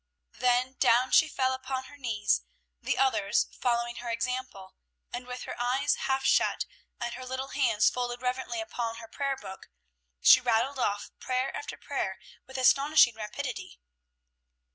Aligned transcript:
Then 0.39 0.73
down 0.79 1.11
she 1.11 1.27
fell 1.27 1.53
upon 1.53 1.83
her 1.83 1.95
knees, 1.95 2.41
the 2.81 2.97
others 2.97 3.45
following 3.51 3.97
her 3.97 4.09
example, 4.09 4.73
and 5.13 5.27
with 5.27 5.43
her 5.43 5.55
eyes 5.61 5.93
half 5.93 6.25
shut, 6.25 6.65
and 6.99 7.13
her 7.13 7.23
little 7.23 7.49
hands 7.49 7.87
folded 7.91 8.19
reverently 8.19 8.59
upon 8.59 8.95
her 8.95 9.07
prayer 9.07 9.37
book, 9.37 9.69
she 10.19 10.41
rattled 10.41 10.79
off 10.79 11.11
prayer 11.19 11.55
after 11.55 11.77
prayer 11.77 12.17
with 12.47 12.57
astonishing 12.57 13.13
rapidity. 13.13 13.79